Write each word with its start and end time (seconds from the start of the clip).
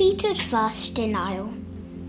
Peter's 0.00 0.40
first 0.40 0.94
denial. 0.94 1.52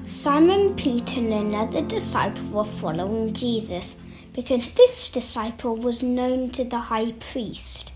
Simon 0.05 0.73
Peter 0.75 1.19
and 1.19 1.33
another 1.33 1.81
disciple 1.81 2.45
were 2.45 2.63
following 2.63 3.33
Jesus 3.33 3.97
because 4.31 4.69
this 4.75 5.09
disciple 5.09 5.75
was 5.75 6.01
known 6.01 6.51
to 6.51 6.63
the 6.63 6.79
high 6.79 7.11
priest. 7.11 7.91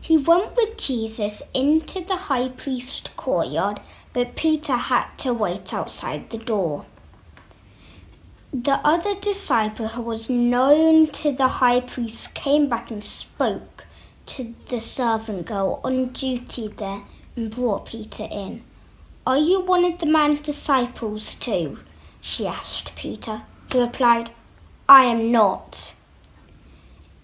He 0.00 0.16
went 0.16 0.56
with 0.56 0.76
Jesus 0.76 1.44
into 1.54 2.00
the 2.00 2.16
high 2.16 2.48
priest's 2.48 3.08
courtyard, 3.10 3.78
but 4.12 4.34
Peter 4.34 4.74
had 4.74 5.06
to 5.18 5.32
wait 5.32 5.72
outside 5.72 6.30
the 6.30 6.38
door. 6.38 6.86
The 8.52 8.80
other 8.84 9.14
disciple 9.14 9.86
who 9.86 10.02
was 10.02 10.28
known 10.28 11.06
to 11.22 11.30
the 11.30 11.60
high 11.62 11.82
priest 11.82 12.34
came 12.34 12.68
back 12.68 12.90
and 12.90 13.04
spoke 13.04 13.84
to 14.26 14.56
the 14.66 14.80
servant 14.80 15.46
girl 15.46 15.80
on 15.84 16.08
duty 16.08 16.66
there 16.66 17.02
and 17.36 17.48
brought 17.48 17.86
Peter 17.86 18.26
in. 18.28 18.64
Are 19.30 19.38
you 19.38 19.60
one 19.60 19.84
of 19.84 20.00
the 20.00 20.06
man's 20.06 20.40
disciples 20.40 21.36
too? 21.36 21.78
she 22.20 22.48
asked 22.48 22.96
Peter. 22.96 23.42
He 23.70 23.78
replied, 23.78 24.30
I 24.88 25.04
am 25.04 25.30
not. 25.30 25.94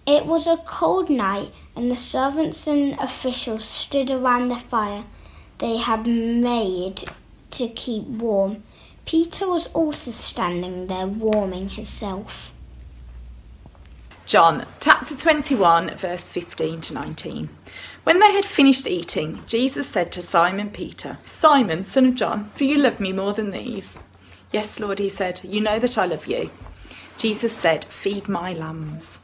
It 0.06 0.24
was 0.24 0.47
a 0.47 0.59
cold 0.59 1.11
night, 1.11 1.50
and 1.74 1.91
the 1.91 1.97
servants 1.97 2.69
and 2.69 2.97
officials 3.00 3.64
stood 3.64 4.09
around 4.09 4.50
the 4.50 4.61
fire 4.61 5.02
they 5.59 5.78
had 5.78 6.06
made 6.06 7.02
to 7.50 7.66
keep 7.70 8.05
warm. 8.05 8.62
Peter 9.05 9.48
was 9.48 9.66
also 9.75 10.12
standing 10.12 10.86
there 10.86 11.09
warming 11.09 11.70
himself. 11.70 12.52
John 14.27 14.64
chapter 14.78 15.16
21, 15.16 15.97
verse 15.97 16.33
15 16.33 16.83
to 16.83 16.95
19. 16.95 17.48
When 18.06 18.20
they 18.20 18.34
had 18.34 18.45
finished 18.45 18.87
eating, 18.87 19.42
Jesus 19.48 19.88
said 19.88 20.12
to 20.12 20.23
Simon 20.23 20.70
Peter, 20.70 21.19
Simon, 21.23 21.83
son 21.83 22.06
of 22.06 22.14
John, 22.14 22.52
do 22.55 22.64
you 22.64 22.78
love 22.78 23.01
me 23.01 23.10
more 23.12 23.33
than 23.33 23.51
these? 23.51 23.98
Yes, 24.52 24.78
Lord, 24.78 25.01
he 25.01 25.09
said, 25.09 25.41
you 25.42 25.61
know 25.61 25.81
that 25.81 25.98
I 25.98 26.06
love 26.06 26.28
you. 26.28 26.53
Jesus 27.19 27.53
said, 27.53 27.84
Feed 27.86 28.28
my 28.28 28.53
lambs. 28.53 29.19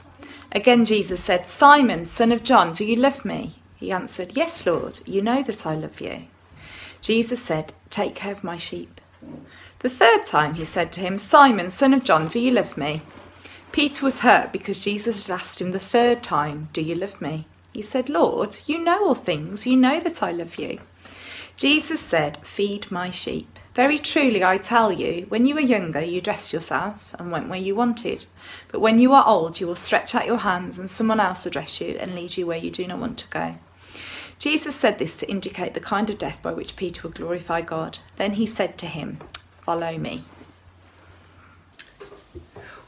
Again, 0.51 0.85
Jesus 0.85 1.23
said, 1.23 1.47
Simon, 1.47 2.07
son 2.07 2.33
of 2.33 2.43
John, 2.43 2.73
do 2.73 2.85
you 2.85 2.97
love 2.97 3.25
me? 3.25 3.55
He 3.77 3.93
answered, 3.93 4.33
Yes, 4.35 4.67
Lord, 4.67 4.99
you 5.07 5.23
know 5.23 5.45
that 5.45 5.65
I 5.65 5.77
love 5.77 6.01
you. 6.01 6.25
Jesus 7.01 7.41
said, 7.41 7.75
Take 7.89 8.17
care 8.17 8.33
of 8.33 8.43
my 8.43 8.57
sheep. 8.57 9.01
The 9.79 9.91
third 9.91 10.27
time 10.27 10.55
he 10.55 10.65
said 10.65 10.91
to 10.95 11.01
him, 11.01 11.19
Simon, 11.19 11.71
son 11.71 11.95
of 11.95 12.03
John, 12.03 12.27
do 12.27 12.41
you 12.41 12.51
love 12.51 12.77
me? 12.77 13.03
Peter 13.71 14.05
was 14.05 14.23
hurt 14.23 14.53
because 14.53 14.81
Jesus 14.81 15.25
had 15.25 15.35
asked 15.39 15.61
him 15.61 15.71
the 15.71 15.79
third 15.79 16.25
time, 16.25 16.69
Do 16.73 16.81
you 16.81 16.97
love 16.97 17.21
me? 17.23 17.47
He 17.73 17.83
said, 17.83 18.09
Lord, 18.09 18.59
you 18.67 18.79
know 18.79 19.07
all 19.07 19.15
things, 19.15 19.67
you 19.67 19.77
know 19.77 19.99
that 20.01 20.23
I 20.23 20.31
love 20.31 20.57
you. 20.57 20.81
Jesus 21.57 22.01
said, 22.01 22.39
Feed 22.47 22.91
my 22.91 23.11
sheep. 23.11 23.59
Very 23.75 23.99
truly, 23.99 24.45
I 24.45 24.59
tell 24.59 24.93
you, 24.93 25.27
when 25.29 25.47
you 25.47 25.55
were 25.55 25.61
younger, 25.61 26.01
you 26.01 26.21
dressed 26.21 26.53
yourself 26.53 27.15
and 27.19 27.31
went 27.31 27.49
where 27.49 27.59
you 27.59 27.75
wanted. 27.75 28.27
But 28.69 28.81
when 28.81 28.99
you 28.99 29.15
are 29.15 29.27
old, 29.27 29.61
you 29.61 29.67
will 29.67 29.75
stretch 29.75 30.15
out 30.15 30.27
your 30.27 30.39
hands, 30.39 30.79
and 30.79 30.91
someone 30.91 31.21
else 31.21 31.45
will 31.45 31.53
dress 31.53 31.81
you 31.81 31.97
and 31.99 32.15
lead 32.15 32.37
you 32.37 32.47
where 32.47 32.59
you 32.59 32.71
do 32.71 32.87
not 32.87 32.99
want 32.99 33.17
to 33.19 33.31
go. 33.31 33.55
Jesus 34.39 34.75
said 34.75 34.99
this 34.99 35.15
to 35.17 35.31
indicate 35.31 35.73
the 35.73 35.81
kind 35.81 36.11
of 36.11 36.19
death 36.19 36.43
by 36.43 36.53
which 36.53 36.77
Peter 36.77 37.03
would 37.03 37.15
glorify 37.15 37.61
God. 37.61 38.01
Then 38.17 38.33
he 38.33 38.45
said 38.45 38.77
to 38.79 38.87
him, 38.87 39.19
Follow 39.63 39.97
me. 39.97 40.25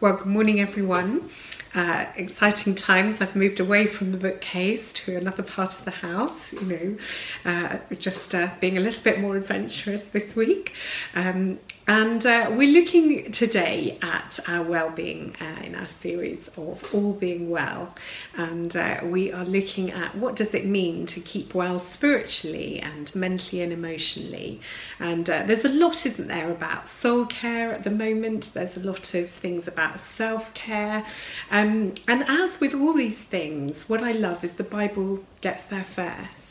Well, 0.00 0.16
good 0.16 0.26
morning, 0.26 0.60
everyone 0.60 1.30
uh, 1.75 2.06
exciting 2.17 2.75
times. 2.75 3.20
I've 3.20 3.34
moved 3.34 3.61
away 3.61 3.86
from 3.86 4.12
the 4.12 4.19
bookcase 4.19 4.92
to 4.92 5.17
another 5.17 5.42
part 5.42 5.78
of 5.78 5.84
the 5.84 5.91
house, 5.91 6.53
you 6.53 6.61
know, 6.62 6.97
uh, 7.44 7.78
just 7.98 8.34
uh, 8.34 8.50
being 8.61 8.77
a 8.77 8.81
little 8.81 9.03
bit 9.03 9.20
more 9.20 9.36
adventurous 9.36 10.05
this 10.05 10.36
week. 10.36 10.72
Um, 11.14 11.58
and 11.86 12.24
uh, 12.24 12.50
we're 12.50 12.72
looking 12.72 13.30
today 13.30 13.98
at 14.00 14.40
our 14.48 14.62
well-being 14.62 15.36
uh, 15.40 15.62
in 15.62 15.74
our 15.74 15.86
series 15.86 16.48
of 16.56 16.94
All 16.94 17.12
Being 17.12 17.50
Well, 17.50 17.94
and 18.36 18.75
uh, 18.75 19.00
we 19.04 19.31
are 19.32 19.44
looking 19.44 19.91
at 19.91 20.14
what 20.14 20.34
does 20.34 20.54
it 20.54 20.64
mean 20.64 21.04
to 21.06 21.20
keep 21.20 21.54
well 21.54 21.78
spiritually 21.78 22.81
and 22.81 23.14
mentally 23.14 23.60
and 23.60 23.72
emotionally. 23.72 24.60
And 24.98 25.28
uh, 25.28 25.42
there's 25.42 25.64
a 25.64 25.69
lot, 25.69 26.06
isn't 26.06 26.28
there, 26.28 26.50
about 26.50 26.88
soul 26.88 27.26
care 27.26 27.72
at 27.72 27.84
the 27.84 27.91
moment. 27.91 28.53
There's 28.54 28.76
a 28.76 28.80
lot 28.80 29.12
of 29.14 29.28
things 29.28 29.69
about 29.69 30.00
self-care, 30.00 31.04
um, 31.50 31.94
and 32.09 32.25
as 32.26 32.60
with 32.60 32.72
all 32.72 32.94
these 32.94 33.22
things, 33.22 33.88
what 33.88 34.03
I 34.03 34.12
love 34.12 34.42
is 34.42 34.53
the 34.53 34.64
Bible 34.64 35.25
gets 35.42 35.64
there 35.66 35.84
first. 35.84 36.44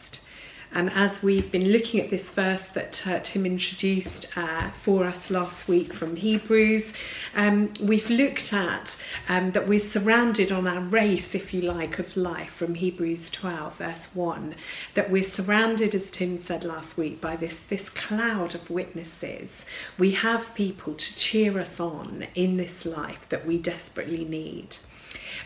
And 0.76 0.90
as 0.92 1.22
we've 1.22 1.52
been 1.52 1.72
looking 1.72 2.00
at 2.00 2.10
this 2.10 2.32
verse 2.32 2.66
that 2.70 3.06
uh, 3.06 3.20
Tim 3.22 3.46
introduced 3.46 4.36
uh, 4.36 4.72
for 4.72 5.06
us 5.06 5.30
last 5.30 5.68
week 5.68 5.94
from 5.94 6.16
Hebrews, 6.16 6.94
um, 7.36 7.72
we've 7.80 8.10
looked 8.10 8.52
at 8.54 9.04
um, 9.30 9.52
that 9.52 9.68
we're 9.68 9.80
surrounded 9.80 10.52
on 10.52 10.68
our 10.68 10.82
race, 10.82 11.36
if 11.36 11.54
you 11.54 11.62
like, 11.62 12.00
of 12.00 12.18
life 12.18 12.52
from 12.52 12.74
Hebrews 12.74 13.30
12, 13.30 13.76
verse 13.76 14.08
1. 14.16 14.56
That 14.96 15.12
we're 15.12 15.24
surrounded, 15.24 15.94
as 15.94 16.10
Tim 16.10 16.40
said 16.40 16.64
last 16.64 16.98
week, 16.98 17.22
by 17.22 17.36
this, 17.36 17.60
this 17.60 17.88
cloud 17.88 18.56
of 18.56 18.72
witnesses. 18.72 19.66
We 20.00 20.14
have 20.14 20.56
people 20.56 20.96
to 20.96 21.16
cheer 21.18 21.60
us 21.60 21.80
on 21.80 22.26
in 22.34 22.58
this 22.58 22.84
life 22.84 23.30
that 23.30 23.46
we 23.46 23.60
desperately 23.60 24.26
need. 24.26 24.78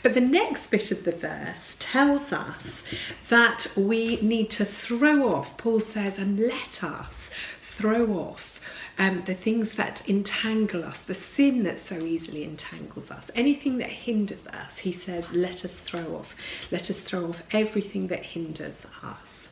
But 0.04 0.14
the 0.14 0.22
next 0.22 0.68
bit 0.68 0.92
of 0.92 1.04
the 1.04 1.12
verse 1.12 1.76
tells 1.80 2.32
us 2.32 2.84
that 3.30 3.68
we 3.76 4.22
need 4.22 4.50
to 4.52 4.66
throw 4.66 5.34
off, 5.34 5.58
Paul 5.58 5.80
says, 5.80 6.18
and 6.18 6.40
let 6.40 6.84
us 6.84 7.30
throw 7.62 8.14
off 8.14 8.60
um, 8.98 9.24
the 9.26 9.36
things 9.36 9.74
that 9.74 10.08
entangle 10.10 10.84
us, 10.84 11.02
the 11.02 11.14
sin 11.14 11.64
that 11.64 11.80
so 11.80 12.00
easily 12.00 12.44
entangles 12.44 13.12
us, 13.12 13.30
anything 13.36 13.78
that 13.78 13.90
hinders 13.90 14.48
us, 14.48 14.80
he 14.80 14.92
says, 14.92 15.34
let 15.34 15.64
us 15.64 15.76
throw 15.76 16.16
off. 16.16 16.36
Let 16.72 16.90
us 16.90 17.00
throw 17.00 17.30
off 17.30 17.44
everything 17.52 18.08
that 18.08 18.26
hinders 18.26 18.86
us. 19.04 19.48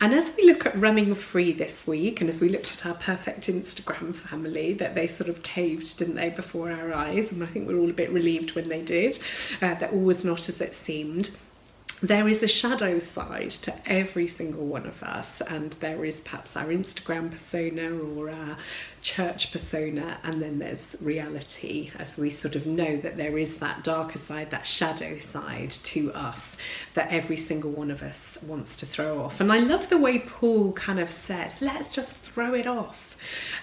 And 0.00 0.12
as 0.12 0.32
we 0.36 0.44
look 0.44 0.66
at 0.66 0.78
running 0.78 1.14
free 1.14 1.52
this 1.52 1.86
week, 1.86 2.20
and 2.20 2.28
as 2.28 2.40
we 2.40 2.48
looked 2.48 2.72
at 2.72 2.84
our 2.84 2.94
perfect 2.94 3.46
Instagram 3.46 4.14
family, 4.14 4.74
that 4.74 4.94
they 4.94 5.06
sort 5.06 5.30
of 5.30 5.42
caved, 5.42 5.96
didn't 5.98 6.16
they, 6.16 6.30
before 6.30 6.70
our 6.70 6.92
eyes? 6.92 7.30
And 7.30 7.42
I 7.42 7.46
think 7.46 7.66
we're 7.66 7.78
all 7.78 7.90
a 7.90 7.94
bit 7.94 8.10
relieved 8.10 8.54
when 8.54 8.68
they 8.68 8.82
did, 8.82 9.18
uh, 9.62 9.74
that 9.74 9.92
all 9.92 10.00
was 10.00 10.24
not 10.24 10.48
as 10.48 10.60
it 10.60 10.74
seemed 10.74 11.30
there 12.00 12.28
is 12.28 12.42
a 12.42 12.48
shadow 12.48 12.98
side 12.98 13.50
to 13.50 13.74
every 13.86 14.26
single 14.26 14.66
one 14.66 14.86
of 14.86 15.02
us, 15.02 15.40
and 15.40 15.72
there 15.74 16.04
is 16.04 16.20
perhaps 16.20 16.56
our 16.56 16.66
Instagram 16.66 17.30
persona 17.30 17.90
or 17.90 18.30
our 18.30 18.56
church 19.00 19.52
persona, 19.52 20.18
and 20.22 20.42
then 20.42 20.58
there's 20.58 20.96
reality 21.00 21.90
as 21.98 22.16
we 22.16 22.30
sort 22.30 22.56
of 22.56 22.66
know 22.66 22.96
that 22.96 23.16
there 23.16 23.38
is 23.38 23.56
that 23.56 23.84
darker 23.84 24.18
side, 24.18 24.50
that 24.50 24.66
shadow 24.66 25.16
side 25.18 25.70
to 25.70 26.12
us 26.12 26.56
that 26.94 27.10
every 27.10 27.36
single 27.36 27.70
one 27.70 27.90
of 27.90 28.02
us 28.02 28.38
wants 28.42 28.76
to 28.76 28.86
throw 28.86 29.22
off. 29.22 29.40
And 29.40 29.52
I 29.52 29.58
love 29.58 29.88
the 29.88 29.98
way 29.98 30.18
Paul 30.18 30.72
kind 30.72 30.98
of 30.98 31.10
says, 31.10 31.60
let's 31.60 31.90
just 31.90 32.16
throw 32.16 32.54
it 32.54 32.66
off. 32.66 33.13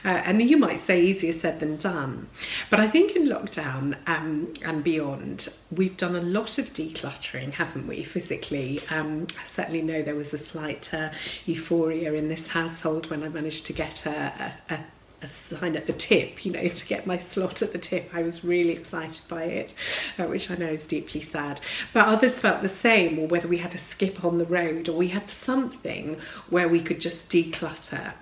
Uh, 0.03 0.09
and 0.09 0.41
you 0.41 0.57
might 0.57 0.79
say 0.79 1.01
easier 1.01 1.33
said 1.33 1.59
than 1.59 1.77
done. 1.77 2.27
But 2.69 2.79
I 2.79 2.87
think 2.87 3.15
in 3.15 3.27
lockdown 3.27 3.97
um, 4.07 4.53
and 4.63 4.83
beyond, 4.83 5.53
we've 5.71 5.97
done 5.97 6.15
a 6.15 6.21
lot 6.21 6.57
of 6.57 6.73
decluttering, 6.73 7.53
haven't 7.53 7.87
we, 7.87 8.03
physically? 8.03 8.81
Um, 8.89 9.27
I 9.39 9.45
certainly 9.45 9.81
know 9.81 10.01
there 10.01 10.15
was 10.15 10.33
a 10.33 10.37
slight 10.37 10.93
uh, 10.93 11.09
euphoria 11.45 12.13
in 12.13 12.29
this 12.29 12.47
household 12.47 13.09
when 13.09 13.23
I 13.23 13.29
managed 13.29 13.65
to 13.67 13.73
get 13.73 14.05
a, 14.05 14.53
a, 14.69 14.73
a 14.73 14.79
a 15.21 15.27
sign 15.27 15.75
at 15.75 15.85
the 15.85 15.93
tip, 15.93 16.43
you 16.45 16.51
know, 16.51 16.67
to 16.67 16.85
get 16.87 17.05
my 17.05 17.17
slot 17.17 17.61
at 17.61 17.71
the 17.71 17.77
tip. 17.77 18.09
I 18.13 18.23
was 18.23 18.43
really 18.43 18.71
excited 18.71 19.21
by 19.27 19.43
it, 19.43 19.73
uh, 20.17 20.23
which 20.23 20.49
I 20.49 20.55
know 20.55 20.67
is 20.67 20.87
deeply 20.87 21.21
sad. 21.21 21.61
But 21.93 22.07
others 22.07 22.39
felt 22.39 22.61
the 22.61 22.67
same, 22.67 23.19
or 23.19 23.27
whether 23.27 23.47
we 23.47 23.57
had 23.57 23.75
a 23.75 23.77
skip 23.77 24.25
on 24.25 24.37
the 24.37 24.45
road, 24.45 24.89
or 24.89 24.93
we 24.97 25.09
had 25.09 25.29
something 25.29 26.17
where 26.49 26.67
we 26.67 26.81
could 26.81 26.99
just 26.99 27.29
declutter. 27.29 28.13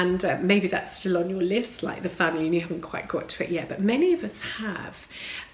And 0.00 0.24
uh, 0.24 0.38
maybe 0.42 0.66
that's 0.66 0.96
still 0.96 1.16
on 1.16 1.30
your 1.30 1.40
list, 1.40 1.84
like 1.84 2.02
the 2.02 2.08
family, 2.08 2.46
and 2.46 2.54
you 2.54 2.60
haven't 2.60 2.80
quite 2.80 3.06
got 3.06 3.28
to 3.28 3.44
it 3.44 3.50
yet. 3.50 3.68
But 3.68 3.80
many 3.80 4.12
of 4.12 4.24
us 4.24 4.40
have. 4.58 5.06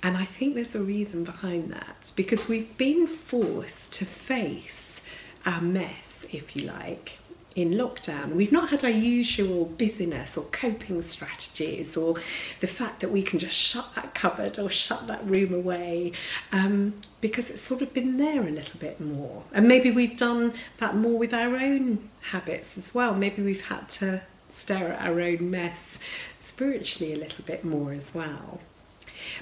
And 0.02 0.16
I 0.16 0.24
think 0.24 0.54
there's 0.54 0.74
a 0.74 0.80
reason 0.80 1.24
behind 1.24 1.70
that 1.72 2.10
because 2.16 2.48
we've 2.48 2.74
been 2.78 3.06
forced 3.06 3.92
to 3.94 4.06
face 4.06 5.02
our 5.44 5.60
mess, 5.60 6.24
if 6.32 6.56
you 6.56 6.62
like, 6.62 7.18
in 7.56 7.72
lockdown. 7.72 8.34
We've 8.34 8.52
not 8.52 8.70
had 8.70 8.84
our 8.84 8.90
usual 8.90 9.64
busyness 9.64 10.36
or 10.36 10.44
coping 10.44 11.02
strategies 11.02 11.96
or 11.96 12.16
the 12.60 12.66
fact 12.66 13.00
that 13.00 13.10
we 13.10 13.22
can 13.22 13.38
just 13.38 13.56
shut 13.56 13.94
that 13.96 14.14
cupboard 14.14 14.58
or 14.58 14.70
shut 14.70 15.06
that 15.08 15.24
room 15.26 15.52
away 15.52 16.12
um, 16.52 16.94
because 17.20 17.50
it's 17.50 17.62
sort 17.62 17.82
of 17.82 17.92
been 17.92 18.16
there 18.16 18.46
a 18.46 18.50
little 18.50 18.78
bit 18.78 19.00
more. 19.00 19.44
And 19.52 19.66
maybe 19.66 19.90
we've 19.90 20.16
done 20.16 20.54
that 20.78 20.94
more 20.96 21.18
with 21.18 21.34
our 21.34 21.56
own 21.56 22.08
habits 22.30 22.78
as 22.78 22.94
well. 22.94 23.14
Maybe 23.14 23.42
we've 23.42 23.66
had 23.66 23.88
to 23.90 24.22
stare 24.48 24.92
at 24.92 25.06
our 25.06 25.20
own 25.20 25.50
mess 25.50 25.98
spiritually 26.38 27.12
a 27.12 27.16
little 27.16 27.44
bit 27.44 27.64
more 27.64 27.92
as 27.92 28.14
well. 28.14 28.60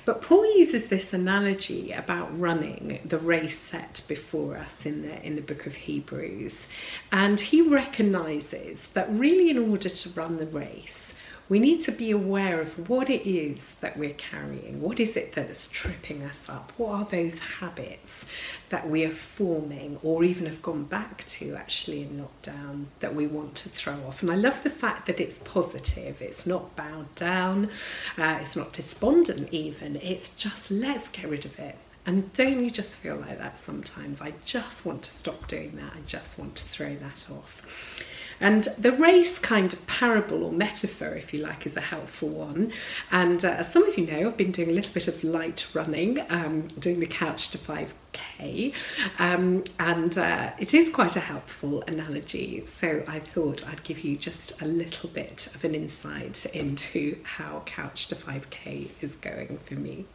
But 0.05 0.23
Paul 0.23 0.57
uses 0.57 0.87
this 0.87 1.13
analogy 1.13 1.93
about 1.93 2.39
running 2.39 3.01
the 3.05 3.19
race 3.19 3.59
set 3.59 4.03
before 4.09 4.57
us 4.57 4.87
in 4.87 5.03
the 5.03 5.25
in 5.25 5.37
the 5.37 5.43
book 5.43 5.67
of 5.67 5.75
Hebrews, 5.75 6.67
and 7.13 7.39
he 7.39 7.63
recognizes 7.63 8.89
that 8.89 9.11
really 9.11 9.51
in 9.51 9.71
order 9.71 9.89
to 9.89 10.09
run 10.11 10.39
the 10.39 10.47
race, 10.47 11.15
we 11.49 11.59
need 11.59 11.81
to 11.83 11.93
be 11.93 12.11
aware 12.11 12.61
of 12.61 12.89
what 12.89 13.09
it 13.09 13.27
is 13.27 13.75
that 13.81 13.97
we're 13.97 14.15
carrying. 14.15 14.83
What 14.83 15.01
is 15.01 15.17
it 15.17 15.33
that 15.33 15.49
is 15.49 15.67
tripping 15.69 16.23
us 16.23 16.47
up? 16.49 16.73
What 16.77 16.91
are 16.91 17.05
those 17.05 17.39
habits 17.39 18.27
that 18.69 18.89
we 18.89 19.05
are 19.05 19.11
forming 19.11 19.99
or 20.03 20.25
even 20.25 20.45
have 20.45 20.61
gone 20.61 20.85
back 20.85 21.27
to 21.27 21.55
actually 21.55 22.03
in 22.03 22.23
lockdown 22.23 22.87
that 23.01 23.15
we 23.15 23.27
want 23.27 23.55
to 23.57 23.71
throw 23.71 23.95
off? 24.07 24.21
And 24.21 24.31
I 24.31 24.35
love 24.35 24.63
the 24.63 24.71
fact 24.71 25.07
that 25.07 25.21
it's 25.21 25.39
positive, 25.39 26.21
it's 26.21 26.47
not 26.47 26.77
bowed 26.77 27.15
down, 27.15 27.71
uh, 28.19 28.39
it's 28.41 28.55
not 28.55 28.75
despondent 28.75 29.49
even, 29.51 29.97
it's 29.97 30.35
just 30.35 30.71
let's 30.71 31.09
get 31.09 31.31
rid 31.31 31.47
of 31.47 31.59
it. 31.59 31.77
And 32.05 32.33
don't 32.33 32.63
you 32.63 32.71
just 32.71 32.97
feel 32.97 33.17
like 33.17 33.39
that 33.39 33.59
sometimes? 33.59 34.21
I 34.21 34.35
just 34.45 34.85
want 34.85 35.03
to 35.03 35.11
stop 35.11 35.49
doing 35.49 35.77
that, 35.77 35.93
I 35.95 36.01
just 36.07 36.39
want 36.39 36.57
to 36.57 36.65
throw 36.65 36.95
that 36.95 37.27
off. 37.31 38.05
And 38.41 38.65
the 38.79 38.93
race 38.93 39.39
kind 39.39 39.73
of 39.73 39.87
parable 39.87 40.45
or 40.45 40.53
metaphor, 40.53 41.15
if 41.15 41.33
you 41.35 41.41
like, 41.41 41.67
is 41.67 41.77
a 41.77 41.81
helpful 41.81 42.29
one. 42.29 42.73
And 43.11 43.45
uh, 43.45 43.49
as 43.49 43.73
some 43.73 43.87
of 43.87 43.99
you 43.99 44.07
know, 44.07 44.29
I've 44.29 44.37
been 44.37 44.53
doing 44.53 44.71
a 44.71 44.73
little 44.73 44.93
bit 44.93 45.09
of 45.09 45.25
light 45.25 45.67
running, 45.75 46.21
um, 46.31 46.69
doing 46.79 47.01
the 47.01 47.07
couch 47.07 47.51
to 47.51 47.59
5k, 47.59 48.75
um, 49.19 49.65
and 49.79 50.17
uh, 50.17 50.51
it 50.59 50.75
is 50.75 50.91
quite 50.91 51.17
a 51.17 51.21
helpful 51.21 51.83
analogy. 51.87 52.65
So 52.67 53.05
I 53.09 53.21
thought 53.21 53.67
I'd 53.67 53.83
give 53.83 54.01
you 54.01 54.17
just 54.17 54.61
a 54.63 54.67
little 54.67 55.11
bit 55.11 55.49
of 55.55 55.65
an 55.65 55.75
insight 55.75 56.47
into 56.47 57.19
how 57.25 57.63
couch 57.67 58.09
to 58.09 58.15
5k 58.15 58.89
is 59.01 59.17
going 59.17 59.59
for 59.65 59.75
me. 59.75 60.07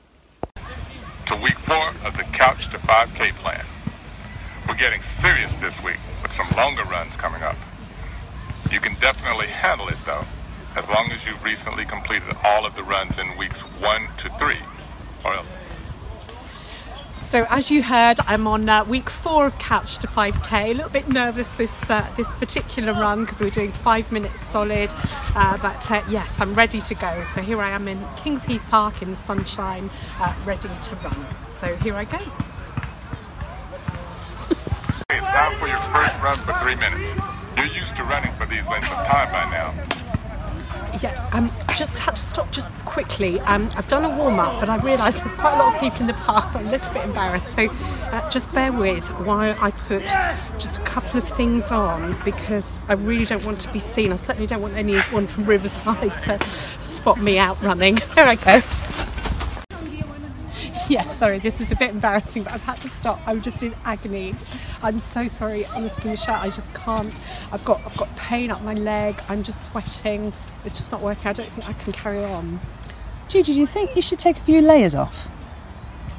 To 1.28 1.36
week 1.38 1.58
four 1.58 1.90
of 2.06 2.18
the 2.18 2.24
Couch 2.34 2.68
to 2.70 2.78
5K 2.78 3.34
plan. 3.36 3.66
We're 4.68 4.76
getting 4.76 5.02
serious 5.02 5.56
this 5.56 5.82
week 5.82 6.00
with 6.22 6.34
some 6.34 6.48
longer 6.58 6.84
runs 6.84 7.16
coming 7.16 7.42
up. 7.42 7.56
You 8.74 8.80
can 8.80 8.96
definitely 8.96 9.46
handle 9.46 9.88
it 9.88 10.04
though, 10.04 10.26
as 10.76 10.90
long 10.90 11.12
as 11.12 11.28
you've 11.28 11.44
recently 11.44 11.86
completed 11.86 12.36
all 12.44 12.66
of 12.66 12.76
the 12.76 12.82
runs 12.82 13.20
in 13.20 13.38
weeks 13.38 13.62
one 13.62 14.08
to 14.18 14.30
three, 14.30 14.58
or 15.24 15.36
else. 15.36 15.52
So 17.22 17.46
as 17.52 17.70
you 17.70 17.84
heard, 17.84 18.18
I'm 18.26 18.48
on 18.48 18.68
uh, 18.68 18.84
week 18.86 19.12
four 19.12 19.46
of 19.46 19.60
Couch 19.60 20.00
to 20.00 20.08
5K. 20.08 20.72
A 20.72 20.74
little 20.74 20.90
bit 20.90 21.08
nervous 21.08 21.50
this 21.50 21.88
uh, 21.88 22.04
this 22.18 22.28
particular 22.36 22.94
run 22.94 23.26
because 23.26 23.40
we're 23.42 23.52
doing 23.52 23.72
five 23.72 24.12
minutes 24.12 24.42
solid, 24.42 24.90
uh, 25.36 25.56
but 25.60 25.92
uh, 25.92 26.04
yes, 26.10 26.40
I'm 26.40 26.56
ready 26.56 26.82
to 26.82 26.96
go. 26.96 27.24
So 27.36 27.44
here 27.44 27.62
I 27.62 27.70
am 27.70 27.88
in 27.88 28.04
Kings 28.18 28.44
Heath 28.46 28.66
Park 28.72 29.04
in 29.04 29.12
the 29.12 29.16
sunshine, 29.16 29.92
uh, 30.20 30.34
ready 30.46 30.68
to 30.68 30.96
run. 30.96 31.28
So 31.52 31.76
here 31.76 31.94
I 31.94 32.06
go. 32.06 32.18
It's 35.12 35.30
time 35.30 35.56
for 35.58 35.68
your 35.68 35.78
first 35.78 36.24
run 36.24 36.38
for 36.38 36.54
three 36.54 36.76
minutes. 36.76 37.16
You're 37.56 37.66
used 37.66 37.96
to 37.98 38.04
running 38.04 38.32
for 38.34 38.46
these 38.46 38.68
lengths 38.70 38.92
of 38.92 39.06
time 39.06 39.32
by 39.32 39.50
now. 39.52 39.74
Yeah, 41.02 41.30
um, 41.34 41.52
just 41.76 42.00
had 42.00 42.16
to 42.16 42.22
stop 42.22 42.52
just 42.52 42.70
quickly. 42.86 43.40
Um, 43.42 43.70
I've 43.76 43.88
done 43.88 44.06
a 44.06 44.10
warm 44.16 44.40
up, 44.40 44.60
but 44.60 44.70
I 44.70 44.78
realised 44.78 45.20
there's 45.20 45.34
quite 45.34 45.56
a 45.56 45.58
lot 45.58 45.74
of 45.74 45.82
people 45.82 46.02
in 46.02 46.08
the 46.08 46.14
park. 46.14 46.46
I'm 46.56 46.68
a 46.68 46.72
little 46.72 46.94
bit 46.94 47.04
embarrassed, 47.04 47.52
so 47.54 47.68
uh, 47.70 48.30
just 48.30 48.52
bear 48.54 48.72
with 48.72 49.04
while 49.26 49.56
I 49.60 49.72
put 49.72 50.06
just 50.60 50.78
a 50.78 50.82
couple 50.82 51.20
of 51.20 51.28
things 51.28 51.72
on 51.72 52.16
because 52.24 52.80
I 52.88 52.94
really 52.94 53.26
don't 53.26 53.46
want 53.46 53.60
to 53.62 53.72
be 53.74 53.80
seen. 53.80 54.12
I 54.12 54.18
certainly 54.18 54.48
don't 54.48 54.62
want 54.62 54.76
anyone 54.76 55.28
from 55.28 55.46
Riverside 55.46 56.22
to 56.24 56.40
spot 56.48 57.20
me 57.20 57.38
out 57.38 57.62
running. 57.62 58.00
There 58.16 58.28
I 58.28 58.36
go. 58.36 58.62
Yes, 60.90 61.18
sorry, 61.18 61.40
this 61.40 61.62
is 61.62 61.72
a 61.72 61.76
bit 61.78 61.92
embarrassing, 61.92 62.44
but 62.44 62.52
I've 62.54 62.62
had 62.64 62.78
to 62.82 62.90
stop. 62.90 63.20
I'm 63.26 63.42
just 63.42 63.64
in 63.64 63.74
agony. 63.86 64.36
I'm 64.82 65.00
so 65.00 65.28
sorry, 65.28 65.66
honestly, 65.68 66.12
Michelle. 66.12 66.36
I 66.36 66.50
just 66.50 66.74
can't. 66.74 67.14
I've 67.54 67.64
got 67.64 67.82
I've 67.86 67.96
got 67.96 68.14
pain 68.18 68.52
up 68.52 68.62
my 68.64 68.74
leg. 68.74 69.16
I'm 69.30 69.44
just 69.44 69.64
sweating. 69.72 70.34
It's 70.66 70.78
just 70.78 70.92
not 70.92 71.02
working. 71.02 71.28
I 71.28 71.34
don't 71.34 71.50
think 71.52 71.68
I 71.70 71.74
can 71.74 71.94
carry 71.94 72.24
on. 72.26 72.60
Judy, 73.30 73.54
do 73.54 73.60
you 73.60 73.66
think 73.66 73.96
you 73.96 74.02
should 74.02 74.20
take 74.20 74.38
a 74.38 74.42
few 74.42 74.62
layers 74.62 74.94
off? 74.94 75.30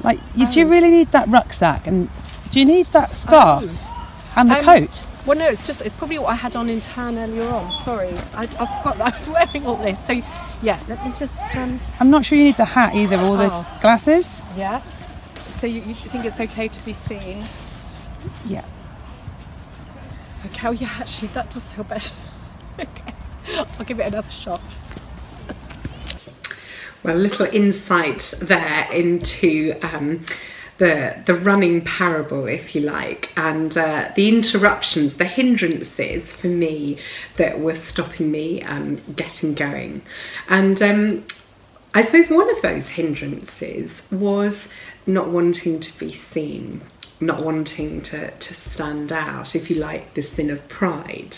Like, 0.03 0.19
you, 0.35 0.47
Oh. 0.47 0.51
do 0.51 0.59
you 0.59 0.67
really 0.67 0.89
need 0.89 1.11
that 1.11 1.27
rucksack? 1.29 1.85
And 1.87 2.09
do 2.51 2.59
you 2.59 2.65
need 2.65 2.87
that 2.87 3.13
scarf 3.15 3.63
and 4.35 4.49
the 4.49 4.57
Um, 4.57 4.63
coat? 4.65 5.05
Well, 5.25 5.37
no, 5.37 5.47
it's 5.47 5.65
just 5.65 5.81
it's 5.81 5.93
probably 5.93 6.19
what 6.19 6.27
I 6.29 6.35
had 6.35 6.55
on 6.55 6.69
in 6.69 6.81
town 6.81 7.17
earlier 7.17 7.47
on. 7.49 7.71
Sorry, 7.83 8.09
I, 8.35 8.43
I 8.43 8.47
forgot 8.47 8.97
that 8.99 9.13
I 9.13 9.17
was 9.17 9.29
wearing 9.29 9.65
all 9.65 9.77
this. 9.77 9.99
So, 10.05 10.13
yeah, 10.61 10.79
let 10.87 11.03
me 11.03 11.11
just 11.17 11.39
um, 11.55 11.79
I'm 11.99 12.09
not 12.11 12.25
sure 12.25 12.37
you 12.37 12.43
need 12.45 12.57
the 12.57 12.65
hat 12.65 12.93
either, 12.95 13.17
or 13.17 13.37
the 13.37 13.49
Oh. 13.51 13.77
glasses. 13.81 14.43
yeah. 14.55 14.81
So 15.57 15.67
you, 15.67 15.81
you 15.81 15.95
think 15.95 16.25
it's 16.25 16.39
okay 16.39 16.67
to 16.67 16.85
be 16.85 16.93
seen? 16.93 17.43
Yeah. 18.45 18.65
Okay, 20.47 20.67
oh 20.67 20.71
yeah, 20.71 20.89
actually, 20.99 21.29
that 21.29 21.49
does 21.49 21.71
feel 21.73 21.85
better. 21.85 22.13
okay, 22.79 23.13
I'll 23.79 23.85
give 23.85 23.99
it 23.99 24.07
another 24.07 24.29
shot. 24.29 24.61
Well, 27.03 27.15
a 27.15 27.17
little 27.17 27.45
insight 27.47 28.33
there 28.41 28.87
into 28.91 29.75
um, 29.81 30.25
the 30.77 31.21
the 31.25 31.33
running 31.33 31.81
parable, 31.81 32.47
if 32.47 32.75
you 32.75 32.81
like, 32.81 33.31
and 33.37 33.77
uh, 33.77 34.09
the 34.15 34.27
interruptions, 34.27 35.15
the 35.15 35.25
hindrances 35.25 36.33
for 36.33 36.47
me 36.47 36.97
that 37.37 37.59
were 37.59 37.75
stopping 37.75 38.31
me 38.31 38.61
um, 38.63 39.01
getting 39.15 39.53
going. 39.53 40.01
And 40.49 40.81
um, 40.81 41.25
I 41.93 42.01
suppose 42.01 42.29
one 42.29 42.49
of 42.49 42.61
those 42.61 42.89
hindrances 42.89 44.03
was 44.11 44.67
not 45.07 45.29
wanting 45.29 45.79
to 45.79 45.97
be 45.97 46.11
seen, 46.11 46.81
not 47.21 47.41
wanting 47.41 48.01
to, 48.01 48.31
to 48.31 48.53
stand 48.53 49.13
out, 49.13 49.55
if 49.55 49.69
you 49.69 49.77
like, 49.77 50.13
the 50.13 50.21
sin 50.21 50.49
of 50.49 50.67
pride. 50.67 51.37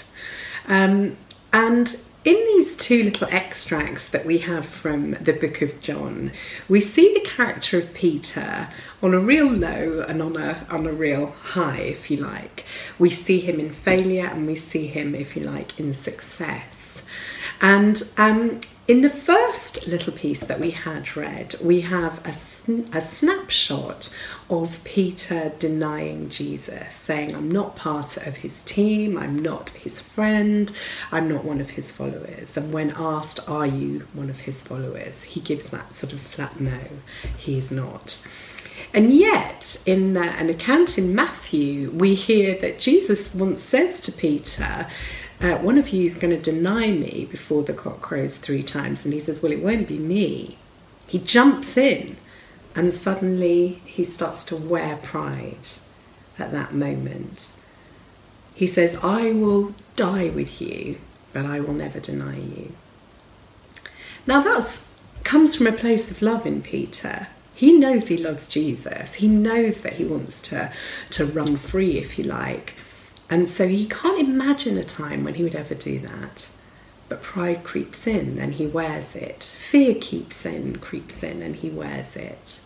Um, 0.68 1.16
and 1.54 1.96
in 2.28 2.36
these 2.48 2.76
two 2.76 3.04
little 3.06 3.30
extracts 3.32 4.10
that 4.10 4.26
we 4.26 4.40
have 4.40 4.66
from 4.66 5.12
the 5.12 5.32
book 5.32 5.62
of 5.62 5.80
John, 5.80 6.34
we 6.68 6.82
see 6.82 7.14
the 7.14 7.22
character 7.22 7.78
of 7.78 7.94
Peter 7.94 8.68
on 9.02 9.14
a 9.14 9.20
real 9.20 9.50
low 9.50 10.04
and 10.06 10.22
on 10.22 10.36
a 10.36 10.68
on 10.70 10.86
a 10.86 10.92
real 10.92 11.28
high, 11.28 11.80
if 11.80 12.12
you 12.12 12.18
like. 12.18 12.66
We 13.00 13.12
see 13.12 13.40
him 13.40 13.62
in 13.62 13.70
failure 13.70 14.28
and 14.28 14.46
we 14.46 14.58
see 14.58 14.88
him, 14.88 15.16
if 15.16 15.38
you 15.38 15.44
like, 15.44 15.80
in 15.80 15.94
success. 15.94 16.87
And 17.62 18.04
um, 18.18 18.62
in 18.88 19.02
the 19.02 19.10
first 19.10 19.86
little 19.86 20.14
piece 20.14 20.40
that 20.40 20.60
we 20.60 20.72
had 20.72 21.18
read, 21.18 21.56
we 21.62 21.82
have 21.82 22.26
a, 22.26 22.32
sn- 22.32 22.90
a 22.94 23.02
snapshot 23.02 24.10
of 24.50 24.82
Peter 24.86 25.52
denying 25.60 26.30
Jesus, 26.30 26.96
saying, 26.96 27.36
I'm 27.36 27.52
not 27.52 27.76
part 27.76 28.16
of 28.18 28.38
his 28.38 28.62
team, 28.62 29.18
I'm 29.18 29.38
not 29.40 29.72
his 29.72 30.00
friend, 30.00 30.72
I'm 31.12 31.28
not 31.28 31.44
one 31.44 31.60
of 31.60 31.72
his 31.72 31.92
followers. 31.92 32.56
And 32.56 32.72
when 32.72 32.92
asked, 32.92 33.50
Are 33.50 33.68
you 33.68 34.08
one 34.14 34.30
of 34.30 34.42
his 34.42 34.62
followers? 34.62 35.24
he 35.24 35.42
gives 35.42 35.68
that 35.68 35.96
sort 35.96 36.14
of 36.14 36.22
flat 36.22 36.60
no, 36.60 36.80
he 37.38 37.58
is 37.58 37.72
not. 37.72 38.26
And 38.94 39.12
yet, 39.12 39.84
in 39.86 40.16
uh, 40.16 40.22
an 40.22 40.50
account 40.50 40.98
in 40.98 41.14
Matthew, 41.14 41.92
we 41.92 42.16
hear 42.16 42.58
that 42.62 42.80
Jesus 42.80 43.34
once 43.34 43.62
says 43.62 44.00
to 44.02 44.12
Peter, 44.12 44.88
uh, 45.42 45.56
One 45.58 45.78
of 45.78 45.90
you 45.90 46.06
is 46.06 46.18
going 46.18 46.36
to 46.36 46.52
deny 46.52 46.92
me 46.92 47.28
before 47.30 47.64
the 47.64 47.74
cock 47.74 48.02
crows 48.02 48.38
three 48.38 48.64
times. 48.64 49.04
And 49.04 49.14
he 49.14 49.20
says, 49.20 49.42
Well, 49.42 49.52
it 49.52 49.64
won't 49.64 49.88
be 49.88 49.98
me. 49.98 50.58
He 51.08 51.20
jumps 51.20 51.78
in, 51.78 52.18
and 52.76 52.94
suddenly 52.94 53.82
he 53.86 54.04
starts 54.04 54.44
to 54.46 54.56
wear 54.56 54.98
pride 54.98 55.68
at 56.38 56.52
that 56.52 56.74
moment. 56.74 57.52
He 58.54 58.68
says, 58.68 58.98
I 59.02 59.32
will 59.32 59.74
die 59.96 60.30
with 60.30 60.62
you, 60.62 60.98
but 61.32 61.46
I 61.46 61.60
will 61.60 61.74
never 61.74 62.00
deny 62.00 62.38
you. 62.38 62.74
Now 64.26 64.42
that 64.42 64.80
comes 65.24 65.56
from 65.56 65.68
a 65.68 65.72
place 65.72 66.10
of 66.10 66.22
love 66.22 66.46
in 66.46 66.62
Peter. 66.62 67.28
He 67.54 67.72
knows 67.72 68.08
he 68.08 68.18
loves 68.18 68.48
Jesus. 68.48 69.16
He 69.16 69.28
knows 69.28 69.82
that 69.82 69.94
he 69.94 70.06
wants 70.06 70.42
to, 70.44 70.72
to 71.12 71.26
run 71.26 71.58
free, 71.58 71.98
if 71.98 72.18
you 72.18 72.24
like. 72.24 72.76
And 73.30 73.50
so 73.50 73.68
he 73.68 73.86
can't 73.86 74.20
imagine 74.20 74.78
a 74.78 74.84
time 74.84 75.24
when 75.24 75.36
he 75.36 75.44
would 75.44 75.56
ever 75.56 75.76
do 75.76 76.00
that. 76.00 76.48
But 77.10 77.22
pride 77.22 77.64
creeps 77.64 78.08
in 78.08 78.38
and 78.40 78.56
he 78.56 78.66
wears 78.66 79.16
it. 79.16 79.44
Fear 79.44 79.96
keeps 79.96 80.46
in, 80.46 80.78
creeps 80.78 81.24
in, 81.24 81.42
and 81.42 81.56
he 81.56 81.70
wears 81.70 82.16
it. 82.16 82.60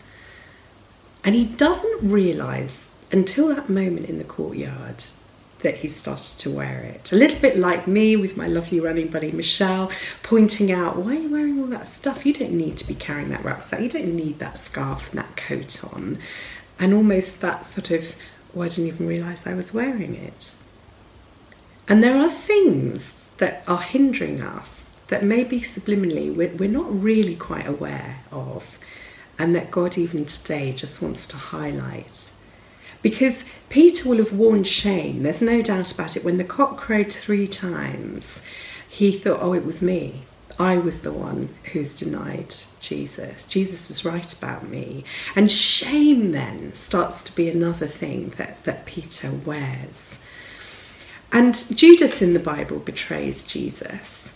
And 1.24 1.34
he 1.34 1.44
doesn't 1.44 2.08
realise 2.08 2.88
until 3.10 3.48
that 3.48 3.68
moment 3.68 4.08
in 4.08 4.18
the 4.18 4.24
courtyard 4.24 5.04
that 5.60 5.78
he 5.78 5.88
started 5.88 6.38
to 6.40 6.50
wear 6.50 6.80
it. 6.80 7.12
A 7.12 7.16
little 7.16 7.38
bit 7.38 7.56
like 7.56 7.86
me 7.86 8.16
with 8.16 8.36
my 8.36 8.48
lovely 8.48 8.80
running 8.80 9.08
buddy 9.08 9.30
Michelle 9.30 9.90
pointing 10.24 10.72
out, 10.72 10.96
why 10.96 11.12
are 11.12 11.20
you 11.20 11.30
wearing 11.30 11.60
all 11.60 11.66
that 11.66 11.86
stuff? 11.94 12.26
You 12.26 12.34
don't 12.34 12.52
need 12.52 12.76
to 12.78 12.86
be 12.86 12.96
carrying 12.96 13.28
that 13.28 13.44
rucksack. 13.44 13.80
You 13.80 13.88
don't 13.88 14.16
need 14.16 14.40
that 14.40 14.58
scarf 14.58 15.10
and 15.10 15.18
that 15.20 15.36
coat 15.36 15.84
on. 15.94 16.18
And 16.80 16.92
almost 16.92 17.40
that 17.42 17.64
sort 17.64 17.92
of, 17.92 18.16
I 18.60 18.68
didn't 18.68 18.86
even 18.86 19.06
realise 19.06 19.46
I 19.46 19.54
was 19.54 19.72
wearing 19.72 20.14
it. 20.14 20.54
And 21.88 22.02
there 22.02 22.18
are 22.18 22.30
things 22.30 23.14
that 23.38 23.62
are 23.66 23.80
hindering 23.80 24.40
us 24.40 24.86
that 25.08 25.24
maybe 25.24 25.60
subliminally 25.60 26.34
we're, 26.34 26.54
we're 26.56 26.68
not 26.68 27.02
really 27.02 27.36
quite 27.36 27.66
aware 27.66 28.20
of. 28.30 28.78
and 29.38 29.54
that 29.54 29.70
God, 29.70 29.98
even 29.98 30.24
today, 30.24 30.72
just 30.72 31.02
wants 31.02 31.26
to 31.28 31.36
highlight. 31.36 32.30
Because 33.02 33.44
Peter 33.68 34.08
will 34.08 34.18
have 34.18 34.32
worn 34.32 34.62
shame, 34.64 35.22
there's 35.22 35.42
no 35.42 35.62
doubt 35.62 35.90
about 35.90 36.16
it. 36.16 36.24
When 36.24 36.36
the 36.36 36.44
cock 36.44 36.76
crowed 36.76 37.12
three 37.12 37.48
times, 37.48 38.42
he 38.88 39.10
thought, 39.18 39.40
oh, 39.42 39.54
it 39.54 39.64
was 39.66 39.82
me. 39.82 40.22
I 40.58 40.76
was 40.76 41.00
the 41.00 41.12
one 41.12 41.48
who's 41.72 41.94
denied 41.94 42.54
Jesus. 42.80 43.46
Jesus 43.46 43.88
was 43.88 44.04
right 44.04 44.32
about 44.32 44.68
me. 44.68 45.04
And 45.34 45.50
shame 45.50 46.32
then 46.32 46.72
starts 46.74 47.22
to 47.24 47.34
be 47.34 47.48
another 47.48 47.86
thing 47.86 48.34
that, 48.36 48.62
that 48.64 48.86
Peter 48.86 49.30
wears. 49.30 50.18
And 51.32 51.54
Judas 51.76 52.20
in 52.20 52.34
the 52.34 52.38
Bible 52.38 52.78
betrays 52.78 53.44
Jesus. 53.44 54.32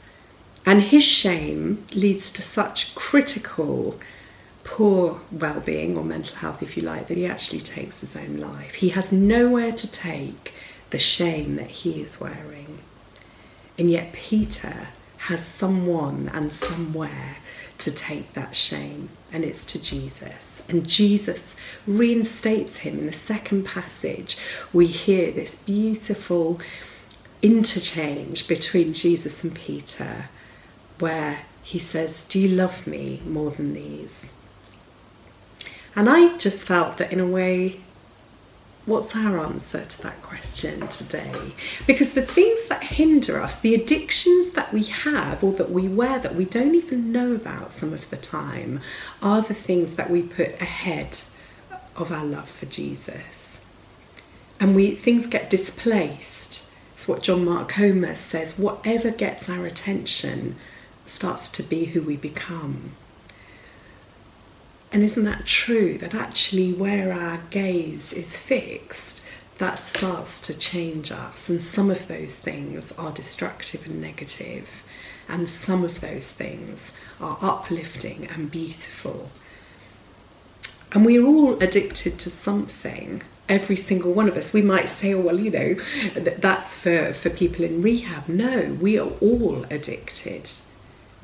And 0.64 0.82
his 0.82 1.04
shame 1.04 1.87
leads 1.92 2.30
to 2.32 2.42
such 2.42 2.94
critical, 2.94 4.00
poor 4.64 5.20
well 5.30 5.61
being 5.61 5.96
or 5.96 6.04
mental 6.04 6.37
health, 6.37 6.62
if 6.62 6.76
you 6.76 6.82
like, 6.82 7.06
that 7.06 7.16
he 7.16 7.26
actually 7.26 7.61
takes 7.61 8.00
his 8.00 8.16
own 8.16 8.38
life. 8.38 8.76
He 8.76 8.88
has 8.90 9.12
nowhere 9.12 9.73
to 9.73 9.90
take 9.90 10.52
the 10.90 10.99
shame 10.99 11.56
that 11.56 11.70
he 11.70 12.00
is 12.00 12.18
wearing. 12.18 12.78
And 13.78 13.90
yet, 13.90 14.12
Peter 14.12 14.88
has 15.26 15.45
someone 15.45 16.30
and 16.33 16.52
somewhere 16.52 17.38
to 17.78 17.90
take 17.90 18.33
that 18.35 18.54
shame, 18.54 19.09
and 19.33 19.45
it's 19.45 19.66
to 19.66 19.83
Jesus. 19.83 20.62
And 20.68 20.87
Jesus 20.87 21.56
reinstates 21.85 22.78
him. 22.78 23.00
In 23.00 23.06
the 23.06 23.12
second 23.12 23.64
passage, 23.64 24.38
we 24.73 24.87
hear 24.87 25.33
this 25.33 25.56
beautiful 25.56 26.61
interchange 27.42 28.47
between 28.47 28.92
Jesus 28.92 29.42
and 29.42 29.52
Peter, 29.52 30.28
where 31.00 31.40
he 31.62 31.80
says, 31.80 32.25
Do 32.28 32.38
you 32.38 32.49
love 32.49 32.87
me 32.87 33.21
more 33.26 33.50
than 33.50 33.75
these? 33.75 34.30
And 35.97 36.09
I 36.09 36.37
just 36.37 36.61
felt 36.61 36.99
that 36.99 37.12
in 37.12 37.18
a 37.18 37.26
way, 37.26 37.80
What's 38.86 39.16
our 39.16 39.40
answer 39.40 39.84
to 39.84 40.02
that 40.02 40.22
question 40.22 40.86
today? 40.86 41.52
Because 41.88 42.12
the 42.12 42.22
things 42.22 42.68
that 42.68 42.84
hinder 42.84 43.42
us, 43.42 43.58
the 43.58 43.74
addictions 43.74 44.52
that 44.52 44.72
we 44.72 44.84
have 44.84 45.42
or 45.42 45.50
that 45.54 45.72
we 45.72 45.88
wear 45.88 46.20
that 46.20 46.36
we 46.36 46.44
don't 46.44 46.76
even 46.76 47.10
know 47.10 47.34
about 47.34 47.72
some 47.72 47.92
of 47.92 48.08
the 48.10 48.16
time, 48.16 48.80
are 49.20 49.42
the 49.42 49.54
things 49.54 49.96
that 49.96 50.08
we 50.08 50.22
put 50.22 50.60
ahead 50.60 51.18
of 51.96 52.12
our 52.12 52.24
love 52.24 52.48
for 52.48 52.66
Jesus. 52.66 53.58
And 54.60 54.76
we 54.76 54.94
things 54.94 55.26
get 55.26 55.50
displaced. 55.50 56.70
It's 56.94 57.08
what 57.08 57.24
John 57.24 57.44
Mark 57.44 57.68
Comer 57.70 58.14
says 58.14 58.56
whatever 58.56 59.10
gets 59.10 59.48
our 59.48 59.66
attention 59.66 60.54
starts 61.06 61.48
to 61.50 61.64
be 61.64 61.86
who 61.86 62.02
we 62.02 62.16
become. 62.16 62.92
And 64.96 65.04
isn't 65.04 65.24
that 65.24 65.44
true? 65.44 65.98
That 65.98 66.14
actually, 66.14 66.72
where 66.72 67.12
our 67.12 67.42
gaze 67.50 68.14
is 68.14 68.34
fixed, 68.34 69.22
that 69.58 69.78
starts 69.78 70.40
to 70.40 70.54
change 70.54 71.12
us. 71.12 71.50
And 71.50 71.60
some 71.60 71.90
of 71.90 72.08
those 72.08 72.34
things 72.34 72.92
are 72.92 73.12
destructive 73.12 73.84
and 73.84 74.00
negative, 74.00 74.82
and 75.28 75.50
some 75.50 75.84
of 75.84 76.00
those 76.00 76.28
things 76.28 76.92
are 77.20 77.36
uplifting 77.42 78.26
and 78.26 78.50
beautiful. 78.50 79.28
And 80.92 81.04
we're 81.04 81.26
all 81.26 81.62
addicted 81.62 82.18
to 82.20 82.30
something. 82.30 83.22
Every 83.50 83.76
single 83.76 84.14
one 84.14 84.30
of 84.30 84.36
us. 84.38 84.54
We 84.54 84.62
might 84.62 84.88
say, 84.88 85.12
oh, 85.12 85.20
well, 85.20 85.38
you 85.38 85.50
know, 85.50 85.74
that's 86.14 86.74
for, 86.74 87.12
for 87.12 87.28
people 87.28 87.66
in 87.66 87.82
rehab. 87.82 88.30
No, 88.30 88.74
we 88.80 88.98
are 88.98 89.10
all 89.20 89.66
addicted 89.68 90.48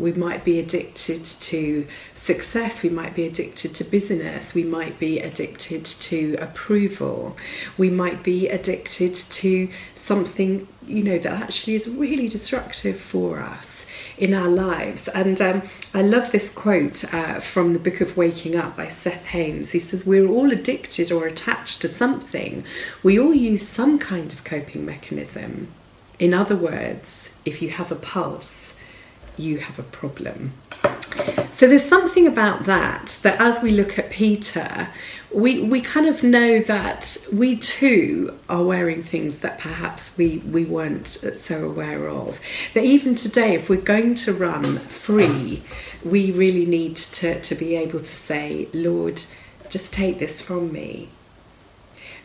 we 0.03 0.13
might 0.13 0.45
be 0.45 0.59
addicted 0.59 1.25
to 1.25 1.87
success, 2.13 2.83
we 2.83 2.91
might 2.91 3.15
be 3.15 3.25
addicted 3.25 3.73
to 3.77 3.85
business, 3.85 4.53
we 4.53 4.65
might 4.65 4.99
be 4.99 5.21
addicted 5.21 5.85
to 5.85 6.37
approval, 6.41 7.37
we 7.79 7.89
might 7.89 8.25
be 8.25 8.49
addicted 8.49 9.15
to 9.15 9.71
something, 9.95 10.67
you 10.85 11.05
know, 11.05 11.19
that 11.19 11.41
actually 11.41 11.77
is 11.77 11.87
really 11.87 12.29
destructive 12.29 12.99
for 12.99 13.39
us 13.39 13.87
in 14.19 14.35
our 14.35 14.49
lives. 14.49 15.07
And 15.07 15.41
um, 15.41 15.63
I 15.95 16.03
love 16.03 16.33
this 16.33 16.51
quote 16.51 17.05
uh, 17.15 17.39
from 17.39 17.73
the 17.73 17.79
book 17.79 18.01
of 18.01 18.17
Waking 18.17 18.57
Up 18.57 18.77
by 18.77 18.89
Seth 18.89 19.27
Haines. 19.27 19.71
He 19.71 19.79
says, 19.79 20.05
We're 20.05 20.29
all 20.29 20.51
addicted 20.51 21.13
or 21.13 21.27
attached 21.27 21.81
to 21.83 21.89
something. 21.89 22.65
We 23.05 23.21
all 23.21 23.35
use 23.35 23.67
some 23.67 24.01
kind 24.01 24.33
of 24.33 24.43
coping 24.43 24.85
mechanism. 24.85 25.69
In 26.19 26.35
other 26.35 26.57
words, 26.57 27.31
if 27.45 27.63
you 27.63 27.71
have 27.71 27.91
a 27.91 27.97
pulse, 27.97 28.62
you 29.37 29.59
have 29.59 29.79
a 29.79 29.83
problem. 29.83 30.53
So 31.53 31.69
there's 31.69 31.85
something 31.85 32.27
about 32.27 32.65
that 32.65 33.19
that 33.23 33.41
as 33.41 33.63
we 33.63 33.71
look 33.71 33.99
at 33.99 34.11
Peter, 34.11 34.89
we, 35.31 35.63
we 35.63 35.81
kind 35.81 36.07
of 36.07 36.23
know 36.23 36.61
that 36.61 37.19
we 37.33 37.57
too 37.57 38.39
are 38.49 38.63
wearing 38.63 39.03
things 39.03 39.39
that 39.39 39.59
perhaps 39.59 40.17
we, 40.17 40.39
we 40.39 40.65
weren't 40.65 41.09
so 41.09 41.65
aware 41.65 42.09
of. 42.09 42.41
That 42.75 42.85
even 42.85 43.15
today, 43.15 43.55
if 43.55 43.69
we're 43.69 43.81
going 43.81 44.15
to 44.17 44.33
run 44.33 44.79
free, 44.79 45.63
we 46.05 46.33
really 46.33 46.67
need 46.67 46.97
to, 46.97 47.41
to 47.41 47.55
be 47.55 47.77
able 47.77 47.99
to 47.99 48.05
say, 48.05 48.69
Lord, 48.73 49.23
just 49.69 49.93
take 49.93 50.19
this 50.19 50.41
from 50.41 50.73
me. 50.73 51.11